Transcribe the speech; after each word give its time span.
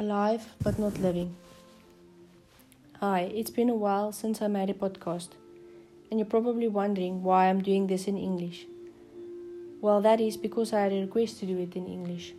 Alive 0.00 0.46
but 0.62 0.78
not 0.78 1.00
living. 1.00 1.34
Hi, 3.00 3.22
it's 3.34 3.50
been 3.50 3.68
a 3.68 3.74
while 3.74 4.12
since 4.12 4.40
I 4.40 4.46
made 4.46 4.70
a 4.70 4.74
podcast, 4.74 5.30
and 6.08 6.20
you're 6.20 6.34
probably 6.34 6.68
wondering 6.68 7.24
why 7.24 7.46
I'm 7.46 7.60
doing 7.60 7.88
this 7.88 8.06
in 8.06 8.16
English. 8.16 8.64
Well, 9.80 10.00
that 10.02 10.20
is 10.20 10.36
because 10.36 10.72
I 10.72 10.82
had 10.82 10.92
a 10.92 11.00
request 11.00 11.40
to 11.40 11.46
do 11.46 11.58
it 11.58 11.74
in 11.74 11.88
English. 11.88 12.32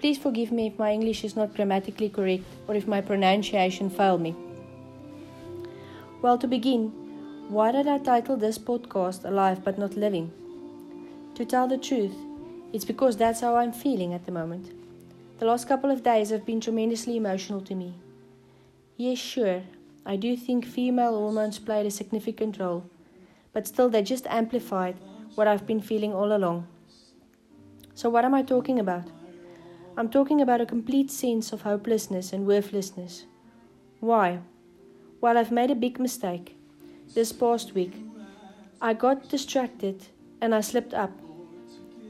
Please 0.00 0.18
forgive 0.18 0.52
me 0.52 0.66
if 0.66 0.78
my 0.78 0.92
English 0.92 1.24
is 1.24 1.34
not 1.34 1.54
grammatically 1.56 2.10
correct 2.10 2.44
or 2.66 2.74
if 2.74 2.86
my 2.86 3.00
pronunciation 3.00 3.88
failed 3.88 4.20
me. 4.20 4.36
Well, 6.20 6.36
to 6.36 6.46
begin, 6.46 6.88
why 7.48 7.72
did 7.72 7.88
I 7.88 7.96
title 7.96 8.36
this 8.36 8.58
podcast 8.58 9.24
Alive 9.24 9.64
but 9.64 9.78
Not 9.78 9.96
Living? 9.96 10.30
To 11.36 11.46
tell 11.46 11.66
the 11.66 11.78
truth, 11.78 12.14
it's 12.74 12.84
because 12.84 13.16
that's 13.16 13.40
how 13.40 13.56
I'm 13.56 13.72
feeling 13.72 14.12
at 14.12 14.26
the 14.26 14.32
moment. 14.32 14.77
The 15.38 15.46
last 15.46 15.68
couple 15.68 15.92
of 15.92 16.02
days 16.02 16.30
have 16.30 16.44
been 16.44 16.60
tremendously 16.60 17.16
emotional 17.16 17.60
to 17.60 17.74
me. 17.76 17.94
Yes, 18.96 19.18
sure, 19.18 19.62
I 20.04 20.16
do 20.16 20.36
think 20.36 20.64
female 20.64 21.16
hormones 21.16 21.60
played 21.60 21.86
a 21.86 21.92
significant 21.92 22.58
role, 22.58 22.90
but 23.52 23.68
still 23.68 23.88
they 23.88 24.02
just 24.02 24.26
amplified 24.26 24.96
what 25.36 25.46
I've 25.46 25.64
been 25.64 25.80
feeling 25.80 26.12
all 26.12 26.34
along. 26.34 26.66
So, 27.94 28.10
what 28.10 28.24
am 28.24 28.34
I 28.34 28.42
talking 28.42 28.80
about? 28.80 29.04
I'm 29.96 30.08
talking 30.08 30.40
about 30.40 30.60
a 30.60 30.66
complete 30.66 31.08
sense 31.08 31.52
of 31.52 31.62
hopelessness 31.62 32.32
and 32.32 32.44
worthlessness. 32.44 33.26
Why? 34.00 34.40
Well, 35.20 35.38
I've 35.38 35.52
made 35.52 35.70
a 35.70 35.76
big 35.76 36.00
mistake. 36.00 36.56
This 37.14 37.32
past 37.32 37.74
week, 37.74 37.94
I 38.82 38.92
got 38.92 39.28
distracted 39.28 40.06
and 40.40 40.52
I 40.52 40.62
slipped 40.62 40.94
up. 40.94 41.12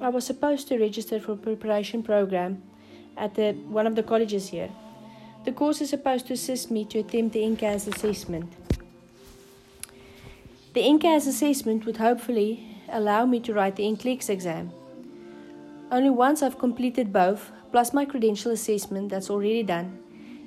I 0.00 0.08
was 0.08 0.24
supposed 0.24 0.68
to 0.68 0.78
register 0.78 1.20
for 1.20 1.32
a 1.32 1.36
preparation 1.36 2.02
program 2.02 2.62
at 3.18 3.34
the, 3.34 3.52
one 3.52 3.86
of 3.86 3.96
the 3.96 4.02
colleges 4.02 4.48
here. 4.48 4.70
The 5.44 5.52
course 5.52 5.80
is 5.80 5.90
supposed 5.90 6.26
to 6.28 6.34
assist 6.34 6.70
me 6.70 6.84
to 6.86 7.00
attempt 7.00 7.34
the 7.34 7.40
NCAS 7.40 7.94
assessment. 7.94 8.52
The 10.74 10.80
NCAS 10.80 11.26
assessment 11.26 11.86
would 11.86 11.96
hopefully 11.96 12.76
allow 12.88 13.26
me 13.26 13.40
to 13.40 13.52
write 13.52 13.76
the 13.76 13.84
NCLEX 13.84 14.30
exam. 14.30 14.70
Only 15.90 16.10
once 16.10 16.42
I've 16.42 16.58
completed 16.58 17.12
both, 17.12 17.50
plus 17.72 17.92
my 17.92 18.04
credential 18.04 18.52
assessment 18.52 19.08
that's 19.08 19.30
already 19.30 19.62
done, 19.62 19.98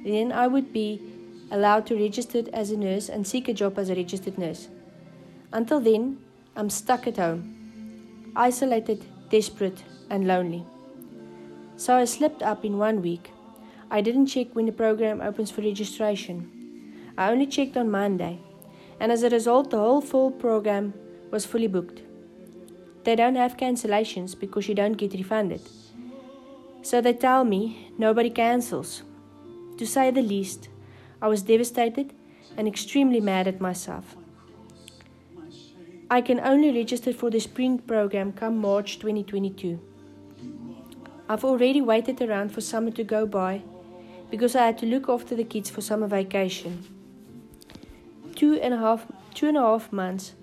then 0.06 0.32
I 0.32 0.48
would 0.48 0.72
be 0.72 1.02
allowed 1.52 1.86
to 1.88 1.96
register 1.96 2.44
as 2.54 2.72
a 2.72 2.78
nurse 2.78 3.10
and 3.10 3.28
seek 3.28 3.48
a 3.48 3.54
job 3.54 3.78
as 3.78 3.90
a 3.90 3.96
registered 3.96 4.38
nurse. 4.38 4.68
Until 5.52 5.80
then, 5.80 6.20
I'm 6.56 6.70
stuck 6.70 7.08
at 7.08 7.18
home, 7.18 8.32
isolated, 8.36 9.04
desperate, 9.30 9.84
and 10.10 10.28
lonely. 10.28 10.66
So 11.82 11.96
I 11.96 12.06
slipped 12.06 12.44
up 12.44 12.64
in 12.64 12.78
one 12.78 13.02
week. 13.02 13.32
I 13.90 14.02
didn't 14.02 14.28
check 14.28 14.50
when 14.54 14.68
the 14.68 14.72
program 14.72 15.20
opens 15.20 15.50
for 15.50 15.62
registration. 15.64 16.38
I 17.18 17.32
only 17.32 17.48
checked 17.48 17.76
on 17.76 17.90
Monday, 17.90 18.38
and 19.00 19.12
as 19.12 19.24
a 19.24 19.32
result, 19.32 19.72
the 19.72 19.80
whole 19.80 20.00
full 20.00 20.30
program 20.30 20.94
was 21.32 21.48
fully 21.48 21.66
booked. 21.66 22.04
They 23.04 23.16
don't 23.16 23.36
have 23.36 23.58
cancellations 23.58 24.40
because 24.40 24.70
you 24.70 24.76
don't 24.76 24.94
get 24.94 25.14
refunded. 25.14 25.62
So 26.84 27.02
they 27.02 27.14
tell 27.14 27.44
me 27.44 27.92
nobody 27.98 28.30
cancels. 28.30 29.02
To 29.80 29.88
say 29.88 30.12
the 30.12 30.22
least, 30.22 30.70
I 31.20 31.30
was 31.30 31.42
devastated 31.42 32.14
and 32.58 32.68
extremely 32.68 33.22
mad 33.22 33.48
at 33.48 33.60
myself. 33.60 34.16
I 36.12 36.22
can 36.22 36.40
only 36.42 36.72
register 36.72 37.12
for 37.12 37.32
the 37.32 37.40
spring 37.40 37.80
program 37.80 38.34
come 38.34 38.60
March 38.60 39.00
2022. 39.00 39.80
I've 41.32 41.46
already 41.46 41.80
waited 41.80 42.22
around 42.22 42.52
for 42.52 42.60
summer 42.60 42.92
to 42.92 43.06
go 43.06 43.26
by 43.26 43.62
because 44.30 44.54
I 44.54 44.66
had 44.66 44.78
to 44.80 44.86
look 44.86 45.08
after 45.08 45.34
the 45.34 45.46
kids 45.46 45.70
for 45.70 45.80
summer 45.80 46.06
vacation. 46.06 46.84
Two 48.36 48.60
and 48.60 48.74
a 48.74 48.78
half, 48.78 49.06
two 49.34 49.48
and 49.48 49.56
a 49.56 49.62
half 49.62 49.94
months, 49.94 50.34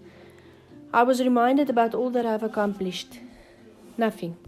I 0.94 1.02
was 1.02 1.20
reminded 1.20 1.68
about 1.68 1.94
all 1.94 2.08
that 2.12 2.24
I've 2.24 2.42
accomplished. 2.42 3.20
Nothing. 3.98 4.38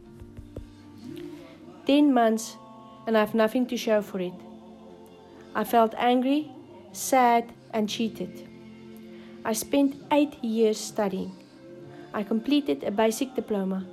Ten 1.86 2.14
months, 2.14 2.56
and 3.06 3.18
I 3.18 3.20
have 3.20 3.34
nothing 3.34 3.66
to 3.66 3.76
show 3.76 4.00
for 4.00 4.18
it. 4.18 4.32
I 5.54 5.64
felt 5.64 5.92
angry, 5.98 6.50
sad, 6.92 7.52
and 7.74 7.86
cheated. 7.86 8.48
I 9.44 9.52
spent 9.52 10.02
eight 10.10 10.42
years 10.42 10.78
studying. 10.78 11.36
I 12.14 12.22
completed 12.22 12.82
a 12.82 12.90
basic 12.90 13.34
diploma 13.34 13.84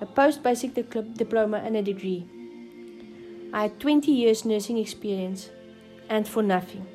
a 0.00 0.06
post 0.06 0.42
basic 0.42 0.74
diploma, 0.74 1.58
and 1.58 1.76
a 1.76 1.82
degree. 1.82 2.26
I 3.52 3.62
had 3.62 3.80
20 3.80 4.12
years 4.12 4.44
nursing 4.44 4.78
experience, 4.78 5.50
and 6.08 6.28
for 6.28 6.42
nothing. 6.42 6.86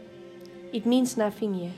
It 0.71 0.85
means 0.85 1.17
nothing 1.17 1.53
here. 1.55 1.73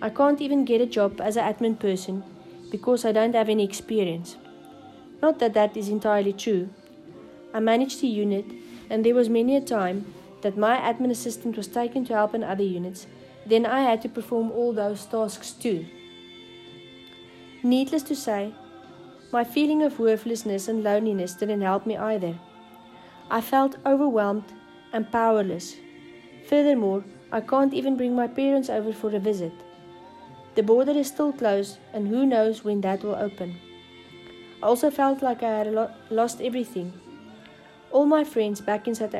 I 0.00 0.10
can't 0.10 0.40
even 0.40 0.64
get 0.64 0.80
a 0.80 0.86
job 0.86 1.20
as 1.20 1.36
an 1.36 1.52
admin 1.52 1.78
person 1.78 2.22
because 2.70 3.04
I 3.04 3.12
don't 3.12 3.34
have 3.34 3.48
any 3.48 3.64
experience. 3.64 4.36
Not 5.20 5.40
that 5.40 5.54
that 5.54 5.76
is 5.76 5.88
entirely 5.88 6.32
true. 6.32 6.68
I 7.52 7.60
managed 7.60 8.04
a 8.04 8.06
unit, 8.06 8.46
and 8.88 9.04
there 9.04 9.14
was 9.14 9.28
many 9.28 9.56
a 9.56 9.60
time 9.60 10.14
that 10.42 10.56
my 10.56 10.76
admin 10.76 11.10
assistant 11.10 11.56
was 11.56 11.66
taken 11.66 12.04
to 12.04 12.14
help 12.14 12.34
in 12.34 12.44
other 12.44 12.62
units. 12.62 13.06
Then 13.44 13.66
I 13.66 13.80
had 13.80 14.02
to 14.02 14.08
perform 14.08 14.52
all 14.52 14.72
those 14.72 15.04
tasks 15.06 15.50
too. 15.50 15.86
Needless 17.64 18.04
to 18.04 18.14
say, 18.14 18.52
my 19.30 19.44
feeling 19.44 19.82
of 19.82 19.98
worthlessness 19.98 20.68
and 20.68 20.82
loneliness 20.82 21.34
didn't 21.34 21.60
help 21.60 21.84
me 21.84 21.96
either. 21.96 22.34
I 23.30 23.40
felt 23.42 23.76
overwhelmed 23.84 24.52
and 24.92 25.10
powerless. 25.12 25.76
Furthermore, 26.48 27.04
I 27.30 27.42
can't 27.42 27.74
even 27.74 27.96
bring 27.96 28.16
my 28.16 28.26
parents 28.26 28.70
over 28.70 28.92
for 28.92 29.14
a 29.14 29.18
visit. 29.18 29.52
The 30.54 30.62
border 30.62 30.92
is 30.92 31.08
still 31.08 31.32
closed, 31.32 31.76
and 31.92 32.08
who 32.08 32.24
knows 32.24 32.64
when 32.64 32.80
that 32.80 33.04
will 33.04 33.14
open. 33.14 33.60
I 34.62 34.66
also 34.66 34.90
felt 34.90 35.22
like 35.22 35.42
I 35.42 35.58
had 35.58 35.66
lo- 35.68 35.92
lost 36.10 36.40
everything. 36.40 36.92
All 37.92 38.06
my 38.06 38.24
friends 38.24 38.62
back 38.62 38.88
in 38.88 38.94
South, 38.94 39.14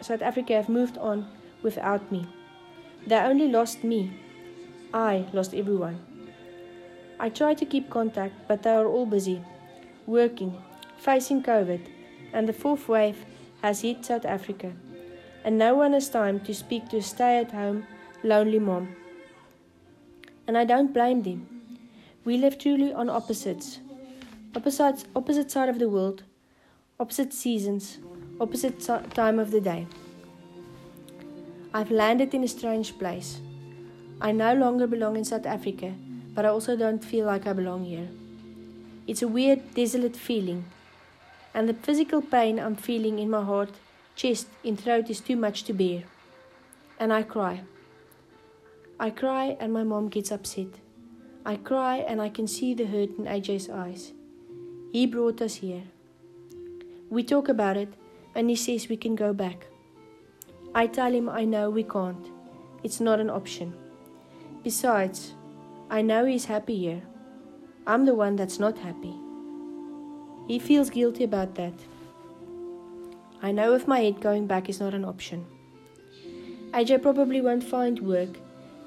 South 0.00 0.22
Africa 0.22 0.54
have 0.54 0.68
moved 0.70 0.96
on 0.96 1.28
without 1.62 2.10
me. 2.10 2.26
They 3.06 3.16
only 3.16 3.48
lost 3.48 3.84
me. 3.84 4.10
I 4.92 5.26
lost 5.32 5.54
everyone. 5.54 6.09
I 7.22 7.28
try 7.28 7.52
to 7.52 7.66
keep 7.66 7.90
contact, 7.90 8.48
but 8.48 8.62
they 8.62 8.70
are 8.70 8.86
all 8.86 9.04
busy, 9.04 9.42
working, 10.06 10.56
facing 10.96 11.42
COVID, 11.42 11.80
and 12.32 12.48
the 12.48 12.54
fourth 12.54 12.88
wave 12.88 13.26
has 13.60 13.82
hit 13.82 14.06
South 14.06 14.24
Africa, 14.24 14.72
and 15.44 15.58
no 15.58 15.74
one 15.74 15.92
has 15.92 16.08
time 16.08 16.40
to 16.40 16.54
speak 16.54 16.88
to 16.88 16.96
a 16.96 17.02
stay 17.02 17.36
at 17.36 17.52
home, 17.52 17.86
lonely 18.22 18.58
mom. 18.58 18.96
And 20.46 20.56
I 20.56 20.64
don't 20.64 20.94
blame 20.94 21.22
them. 21.22 21.46
We 22.24 22.38
live 22.38 22.56
truly 22.56 22.94
on 22.94 23.10
opposites. 23.10 23.80
Opposites, 24.56 25.04
opposite 25.14 25.50
side 25.50 25.68
of 25.68 25.78
the 25.78 25.90
world, 25.90 26.22
opposite 26.98 27.34
seasons, 27.34 27.98
opposite 28.40 28.80
time 28.80 29.38
of 29.38 29.50
the 29.50 29.60
day. 29.60 29.86
I've 31.74 31.90
landed 31.90 32.32
in 32.32 32.44
a 32.44 32.48
strange 32.48 32.98
place. 32.98 33.40
I 34.22 34.32
no 34.32 34.54
longer 34.54 34.86
belong 34.86 35.16
in 35.16 35.24
South 35.26 35.44
Africa 35.44 35.92
but 36.34 36.44
I 36.44 36.48
also 36.48 36.76
don't 36.76 37.04
feel 37.04 37.26
like 37.26 37.46
I 37.46 37.52
belong 37.52 37.84
here. 37.84 38.08
It's 39.06 39.22
a 39.22 39.28
weird, 39.28 39.74
desolate 39.74 40.16
feeling, 40.16 40.64
and 41.54 41.68
the 41.68 41.74
physical 41.74 42.22
pain 42.22 42.58
I'm 42.58 42.76
feeling 42.76 43.18
in 43.18 43.30
my 43.30 43.44
heart, 43.44 43.70
chest, 44.14 44.48
and 44.64 44.78
throat 44.78 45.10
is 45.10 45.20
too 45.20 45.36
much 45.36 45.64
to 45.64 45.72
bear. 45.72 46.04
And 46.98 47.12
I 47.12 47.22
cry. 47.22 47.62
I 48.98 49.10
cry, 49.10 49.56
and 49.58 49.72
my 49.72 49.82
mom 49.82 50.08
gets 50.08 50.30
upset. 50.30 50.68
I 51.44 51.56
cry, 51.56 51.96
and 51.96 52.20
I 52.20 52.28
can 52.28 52.46
see 52.46 52.74
the 52.74 52.84
hurt 52.84 53.18
in 53.18 53.24
AJ's 53.24 53.70
eyes. 53.70 54.12
He 54.92 55.06
brought 55.06 55.40
us 55.40 55.56
here. 55.56 55.82
We 57.08 57.22
talk 57.24 57.48
about 57.48 57.76
it, 57.76 57.94
and 58.34 58.50
he 58.50 58.56
says 58.56 58.88
we 58.88 58.96
can 58.96 59.16
go 59.16 59.32
back. 59.32 59.66
I 60.74 60.86
tell 60.86 61.12
him 61.12 61.28
I 61.28 61.44
know 61.44 61.70
we 61.70 61.82
can't. 61.82 62.30
It's 62.84 63.00
not 63.00 63.18
an 63.18 63.30
option. 63.30 63.74
Besides, 64.62 65.34
I 65.92 66.02
know 66.02 66.24
he's 66.24 66.44
happy 66.44 66.78
here. 66.78 67.02
I'm 67.84 68.04
the 68.04 68.14
one 68.14 68.36
that's 68.36 68.60
not 68.60 68.78
happy. 68.78 69.12
He 70.46 70.60
feels 70.60 70.88
guilty 70.88 71.24
about 71.24 71.56
that. 71.56 71.74
I 73.42 73.50
know 73.50 73.72
with 73.72 73.88
my 73.88 73.98
head 73.98 74.20
going 74.20 74.46
back 74.46 74.68
is 74.68 74.78
not 74.78 74.94
an 74.94 75.04
option. 75.04 75.44
AJ 76.70 77.02
probably 77.02 77.40
won't 77.40 77.64
find 77.64 77.98
work, 77.98 78.38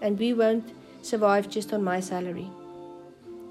and 0.01 0.17
we 0.17 0.33
won't 0.33 0.71
survive 1.01 1.49
just 1.49 1.73
on 1.73 1.83
my 1.83 1.99
salary. 1.99 2.49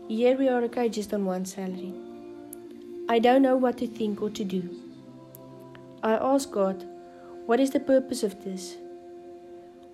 Here 0.09 0.35
we 0.35 0.49
are 0.49 0.63
okay 0.63 0.89
just 0.89 1.13
on 1.13 1.27
one 1.27 1.45
salary. 1.45 1.93
I 3.11 3.19
don't 3.19 3.43
know 3.43 3.57
what 3.57 3.77
to 3.79 3.87
think 3.87 4.23
or 4.23 4.31
to 4.31 4.45
do. 4.45 4.63
I 6.03 6.15
ask 6.15 6.51
God, 6.51 6.87
what 7.45 7.61
is 7.61 7.73
the 7.73 7.81
purpose 7.81 8.23
of 8.23 8.43
this? 8.45 8.77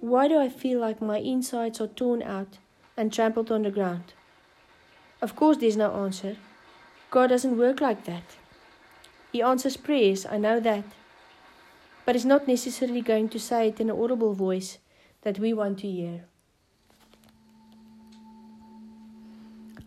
Why 0.01 0.29
do 0.29 0.39
I 0.39 0.49
feel 0.49 0.79
like 0.79 1.03
my 1.03 1.19
insides 1.19 1.81
are 1.81 1.89
torn 1.89 2.23
out 2.23 2.59
and 2.99 3.13
trampled 3.13 3.51
on 3.51 3.63
the 3.63 3.71
ground. 3.71 4.13
Of 5.23 5.37
course, 5.37 5.57
there's 5.57 5.77
no 5.77 5.93
answer. 6.05 6.37
God 7.11 7.29
doesn't 7.29 7.57
work 7.57 7.81
like 7.81 8.05
that. 8.05 8.25
He 9.33 9.41
answers 9.41 9.77
prayers, 9.77 10.27
I 10.27 10.39
know 10.39 10.61
that. 10.61 10.85
but 12.05 12.15
He's 12.15 12.25
not 12.25 12.49
necessarily 12.49 13.01
going 13.01 13.29
to 13.29 13.39
say 13.39 13.69
it 13.69 13.81
in 13.81 13.91
an 13.91 14.01
audible 14.01 14.33
voice 14.35 14.79
that 15.23 15.39
we 15.39 15.53
want 15.53 15.79
to 15.81 15.91
hear. 15.91 16.25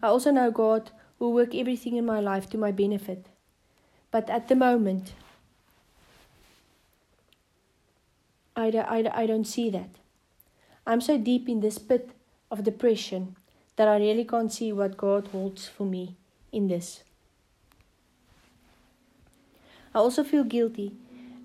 I 0.02 0.08
also 0.08 0.31
know 0.31 0.52
God 0.52 0.92
will 1.19 1.34
work 1.34 1.54
everything 1.54 1.96
in 1.96 2.06
my 2.06 2.19
life 2.19 2.50
to 2.52 2.58
my 2.58 2.72
benefit. 2.72 3.28
But 4.10 4.30
at 4.30 4.48
the 4.48 4.56
moment, 4.56 5.13
I, 8.56 8.68
I, 8.68 9.24
I 9.24 9.25
don't 9.25 9.46
see 9.46 9.69
that. 9.69 9.90
I'm 10.86 11.02
so 11.02 11.18
deep 11.18 11.48
in 11.48 11.62
this 11.62 11.78
pit 11.78 12.10
of 12.51 12.63
depression 12.63 13.36
that 13.77 13.88
I 13.88 13.98
really 13.98 14.25
can't 14.25 14.51
see 14.51 14.71
what 14.71 14.98
God 14.98 15.30
holds 15.30 15.68
for 15.68 15.86
me 15.86 16.15
in 16.51 16.68
this. 16.68 17.03
I 19.95 20.00
also 20.00 20.24
feel 20.24 20.44
guilty 20.44 20.94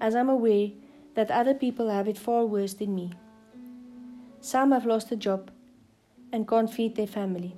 as 0.01 0.15
I'm 0.15 0.29
aware 0.29 0.71
that 1.15 1.31
other 1.31 1.55
people 1.55 1.89
have 1.89 2.09
it 2.09 2.19
far 2.19 2.45
worse 2.45 2.75
than 2.75 2.95
me. 2.95 3.13
Some 4.41 4.73
have 4.73 4.85
lost 4.85 5.11
a 5.11 5.17
job 5.17 5.51
and 6.33 6.47
can't 6.47 6.71
feed 6.71 6.97
their 6.97 7.07
family. 7.07 7.57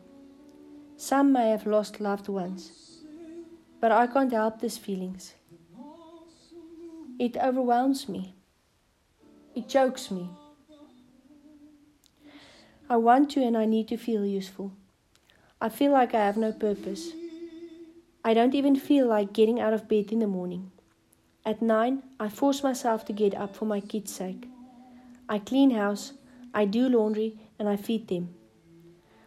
Some 0.97 1.33
may 1.33 1.51
have 1.51 1.67
lost 1.67 2.01
loved 2.01 2.29
ones, 2.29 3.03
but 3.81 3.93
I 3.93 4.07
can't 4.07 4.33
help 4.33 4.61
these 4.61 4.79
feelings. 4.79 5.35
It 7.19 7.37
overwhelms 7.37 8.09
me. 8.09 8.35
It 9.55 9.69
chokes 9.69 10.11
me. 10.11 10.31
I 12.91 12.97
want 12.97 13.31
to 13.33 13.43
and 13.43 13.57
I 13.57 13.67
need 13.67 13.89
to 13.89 13.97
feel 13.97 14.25
useful. 14.25 14.73
I 15.61 15.69
feel 15.69 15.93
like 15.93 16.15
I 16.15 16.25
have 16.25 16.37
no 16.37 16.53
purpose. 16.53 17.11
I 18.25 18.33
don't 18.35 18.55
even 18.55 18.77
feel 18.77 19.07
like 19.07 19.33
getting 19.33 19.61
out 19.61 19.73
of 19.73 19.89
bed 19.89 20.11
in 20.11 20.21
the 20.21 20.27
morning. 20.27 20.71
At 21.45 21.61
nine, 21.61 22.03
I 22.19 22.29
force 22.29 22.63
myself 22.63 23.05
to 23.07 23.13
get 23.13 23.35
up 23.35 23.55
for 23.55 23.67
my 23.67 23.81
kids' 23.81 24.15
sake. 24.15 24.49
I 25.29 25.39
clean 25.39 25.73
house, 25.73 26.15
I 26.55 26.65
do 26.65 26.89
laundry, 26.89 27.39
and 27.59 27.69
I 27.69 27.77
feed 27.77 28.09
them. 28.09 28.35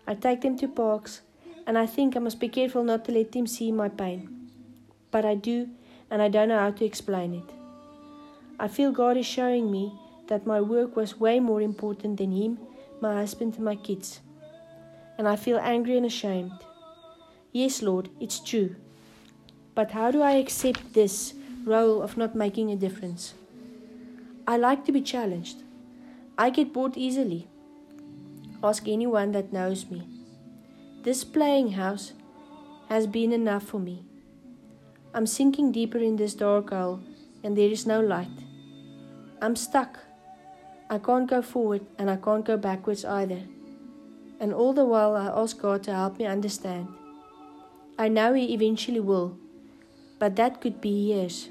I 0.07 0.15
take 0.15 0.41
them 0.41 0.57
to 0.57 0.67
parks 0.67 1.21
and 1.67 1.77
I 1.77 1.85
think 1.85 2.15
I 2.15 2.19
must 2.19 2.39
be 2.39 2.49
careful 2.49 2.83
not 2.83 3.05
to 3.05 3.11
let 3.11 3.31
them 3.31 3.47
see 3.47 3.71
my 3.71 3.89
pain. 3.89 4.49
But 5.11 5.25
I 5.25 5.35
do, 5.35 5.69
and 6.09 6.21
I 6.21 6.29
don't 6.29 6.49
know 6.49 6.59
how 6.59 6.71
to 6.71 6.85
explain 6.85 7.33
it. 7.35 7.49
I 8.59 8.67
feel 8.67 8.91
God 8.91 9.17
is 9.17 9.25
showing 9.25 9.71
me 9.71 9.93
that 10.27 10.47
my 10.47 10.61
work 10.61 10.95
was 10.95 11.19
way 11.19 11.39
more 11.39 11.61
important 11.61 12.17
than 12.17 12.31
him, 12.31 12.57
my 13.01 13.15
husband, 13.15 13.55
and 13.55 13.65
my 13.65 13.75
kids. 13.75 14.21
And 15.17 15.27
I 15.27 15.35
feel 15.35 15.57
angry 15.57 15.97
and 15.97 16.05
ashamed. 16.05 16.53
Yes, 17.51 17.81
Lord, 17.81 18.09
it's 18.19 18.39
true. 18.39 18.75
But 19.75 19.91
how 19.91 20.11
do 20.11 20.21
I 20.21 20.33
accept 20.33 20.93
this 20.93 21.33
role 21.65 22.01
of 22.01 22.17
not 22.17 22.35
making 22.35 22.71
a 22.71 22.75
difference? 22.75 23.33
I 24.47 24.57
like 24.57 24.85
to 24.85 24.91
be 24.91 25.01
challenged. 25.01 25.57
I 26.37 26.49
get 26.49 26.73
bored 26.73 26.97
easily. 26.97 27.47
Ask 28.63 28.87
anyone 28.87 29.31
that 29.31 29.53
knows 29.53 29.89
me. 29.89 30.07
This 31.03 31.23
playing 31.23 31.71
house 31.73 32.13
has 32.89 33.07
been 33.07 33.31
enough 33.31 33.63
for 33.63 33.79
me. 33.79 34.05
I'm 35.13 35.25
sinking 35.25 35.71
deeper 35.71 35.97
in 35.97 36.15
this 36.15 36.33
dark 36.33 36.69
hole, 36.69 37.01
and 37.43 37.57
there 37.57 37.69
is 37.69 37.85
no 37.85 37.99
light. 37.99 38.45
I'm 39.41 39.55
stuck. 39.55 39.99
I 40.91 40.97
can't 40.97 41.29
go 41.29 41.41
forward 41.41 41.85
and 41.97 42.09
I 42.11 42.17
can't 42.17 42.43
go 42.43 42.57
backwards 42.57 43.05
either. 43.05 43.43
And 44.41 44.53
all 44.53 44.73
the 44.73 44.83
while, 44.83 45.15
I 45.15 45.27
ask 45.27 45.57
God 45.57 45.83
to 45.83 45.93
help 45.93 46.19
me 46.19 46.25
understand. 46.25 46.89
I 47.97 48.09
know 48.09 48.33
He 48.33 48.53
eventually 48.53 48.99
will, 48.99 49.37
but 50.19 50.35
that 50.35 50.59
could 50.59 50.81
be 50.81 50.89
years. 50.89 51.47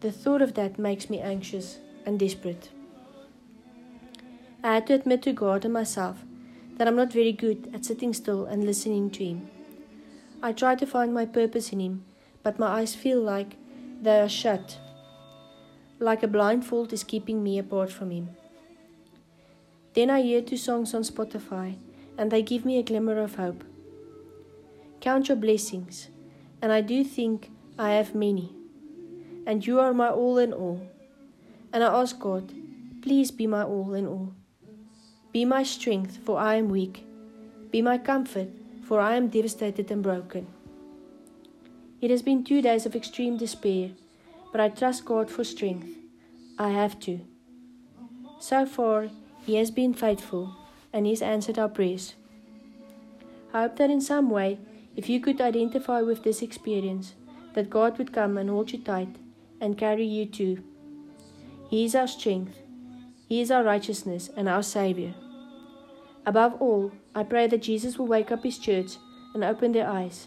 The 0.00 0.10
thought 0.10 0.40
of 0.40 0.54
that 0.54 0.78
makes 0.78 1.10
me 1.10 1.20
anxious 1.20 1.80
and 2.06 2.18
desperate. 2.18 2.70
I 4.64 4.74
had 4.74 4.86
to 4.86 4.94
admit 4.94 5.20
to 5.22 5.34
God 5.34 5.66
and 5.66 5.74
myself 5.74 6.24
that 6.78 6.88
I'm 6.88 6.96
not 6.96 7.12
very 7.12 7.32
good 7.32 7.70
at 7.74 7.84
sitting 7.84 8.14
still 8.14 8.46
and 8.46 8.64
listening 8.64 9.10
to 9.10 9.24
Him. 9.24 9.50
I 10.42 10.52
try 10.52 10.76
to 10.76 10.86
find 10.86 11.12
my 11.12 11.26
purpose 11.26 11.74
in 11.74 11.80
Him, 11.80 12.04
but 12.42 12.58
my 12.58 12.68
eyes 12.68 12.94
feel 12.94 13.20
like 13.20 13.56
they 14.00 14.18
are 14.18 14.30
shut, 14.30 14.78
like 16.00 16.22
a 16.22 16.28
blindfold 16.28 16.92
is 16.92 17.04
keeping 17.04 17.42
me 17.42 17.58
apart 17.58 17.92
from 17.92 18.10
Him. 18.10 18.30
Then 19.94 20.08
I 20.08 20.22
hear 20.22 20.40
two 20.40 20.56
songs 20.56 20.94
on 20.94 21.02
Spotify, 21.02 21.76
and 22.16 22.30
they 22.30 22.42
give 22.42 22.64
me 22.64 22.78
a 22.78 22.82
glimmer 22.82 23.20
of 23.20 23.34
hope. 23.34 23.62
Count 25.00 25.28
your 25.28 25.36
blessings, 25.36 26.08
and 26.62 26.72
I 26.72 26.80
do 26.80 27.04
think 27.04 27.50
I 27.78 27.90
have 27.92 28.14
many, 28.14 28.50
and 29.46 29.66
you 29.66 29.78
are 29.78 29.92
my 29.92 30.08
all 30.08 30.38
in 30.38 30.52
all. 30.52 30.80
And 31.72 31.84
I 31.84 32.00
ask 32.00 32.18
God, 32.18 32.52
please 33.02 33.30
be 33.30 33.46
my 33.46 33.62
all 33.62 33.94
in 33.94 34.06
all. 34.06 34.32
Be 35.32 35.44
my 35.44 35.62
strength, 35.62 36.18
for 36.24 36.38
I 36.38 36.56
am 36.56 36.68
weak. 36.68 37.04
Be 37.70 37.82
my 37.82 37.98
comfort, 37.98 38.48
for 38.82 39.00
I 39.00 39.16
am 39.16 39.28
devastated 39.28 39.90
and 39.90 40.02
broken. 40.02 40.46
It 42.00 42.10
has 42.10 42.22
been 42.22 42.42
two 42.42 42.62
days 42.62 42.86
of 42.86 42.96
extreme 42.96 43.36
despair, 43.36 43.90
but 44.52 44.60
I 44.60 44.68
trust 44.68 45.04
God 45.04 45.30
for 45.30 45.44
strength. 45.44 45.88
I 46.58 46.70
have 46.70 46.98
to. 47.00 47.20
So 48.38 48.66
far, 48.66 49.08
He 49.44 49.56
has 49.56 49.70
been 49.70 49.94
faithful 49.94 50.56
and 50.92 51.06
He's 51.06 51.22
answered 51.22 51.58
our 51.58 51.68
prayers. 51.68 52.14
I 53.52 53.62
hope 53.62 53.76
that 53.76 53.90
in 53.90 54.00
some 54.00 54.30
way, 54.30 54.58
if 54.96 55.08
you 55.08 55.20
could 55.20 55.40
identify 55.40 56.02
with 56.02 56.24
this 56.24 56.42
experience, 56.42 57.14
that 57.54 57.70
God 57.70 57.98
would 57.98 58.12
come 58.12 58.38
and 58.38 58.48
hold 58.48 58.72
you 58.72 58.78
tight 58.78 59.16
and 59.60 59.78
carry 59.78 60.06
you 60.06 60.26
too. 60.26 60.62
He 61.68 61.84
is 61.84 61.94
our 61.94 62.06
strength 62.06 62.58
he 63.30 63.40
is 63.40 63.52
our 63.52 63.62
righteousness 63.62 64.28
and 64.36 64.48
our 64.48 64.60
Savior. 64.64 65.14
Above 66.26 66.60
all, 66.60 66.90
I 67.14 67.22
pray 67.22 67.46
that 67.46 67.62
Jesus 67.62 67.96
will 67.96 68.08
wake 68.08 68.32
up 68.32 68.42
His 68.42 68.58
church 68.58 68.96
and 69.34 69.44
open 69.44 69.70
their 69.70 69.88
eyes, 69.88 70.26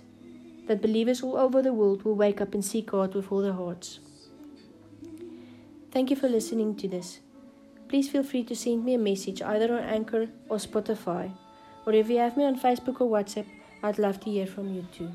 that 0.67 0.81
believers 0.81 1.21
all 1.21 1.35
over 1.35 1.61
the 1.61 1.73
world 1.73 2.03
will 2.03 2.15
wake 2.15 2.39
up 2.39 2.53
and 2.53 2.63
seek 2.63 2.91
God 2.91 3.13
with 3.13 3.29
all 3.29 3.41
their 3.41 3.51
hearts. 3.51 3.99
Thank 5.93 6.09
you 6.09 6.15
for 6.15 6.27
listening 6.27 6.75
to 6.77 6.87
this. 6.87 7.19
Please 7.87 8.09
feel 8.09 8.23
free 8.23 8.43
to 8.45 8.55
send 8.55 8.83
me 8.83 8.95
a 8.95 8.97
message 8.97 9.43
either 9.43 9.77
on 9.77 9.83
Anchor 9.83 10.27
or 10.49 10.57
Spotify, 10.57 11.31
or 11.85 11.93
if 11.93 12.09
you 12.09 12.17
have 12.17 12.35
me 12.35 12.45
on 12.45 12.59
Facebook 12.59 12.99
or 12.99 13.11
WhatsApp, 13.11 13.45
I'd 13.83 13.99
love 13.99 14.19
to 14.21 14.31
hear 14.31 14.47
from 14.47 14.73
you 14.73 14.87
too. 14.91 15.11